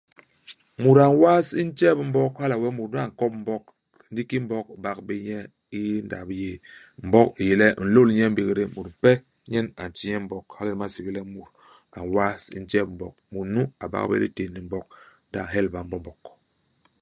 [0.81, 3.63] Mut a n'was ntjep u Mbog hala wee mut nu a nkop Mbog
[4.11, 5.39] ndi ki Mbog i bak be nye
[5.79, 6.55] i ndap yéé.
[7.07, 9.11] Mbog i yé le i nlôl nye i mbégdé, mut mpe
[9.51, 10.45] nyen a nti nye Mbog.
[10.55, 11.49] Hala nyen ba nsébél le mut
[11.97, 14.85] a n'was njtep u Mbog; mut nu a bak bé i litén li Mbog,
[15.29, 16.19] ndi a helba Mbombog.